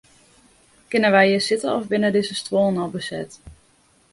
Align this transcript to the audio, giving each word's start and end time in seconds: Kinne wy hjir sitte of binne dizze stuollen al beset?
Kinne 0.89 1.09
wy 1.13 1.25
hjir 1.27 1.43
sitte 1.47 1.69
of 1.77 1.85
binne 1.91 2.09
dizze 2.15 2.35
stuollen 2.39 2.81
al 2.83 2.91
beset? 2.95 3.31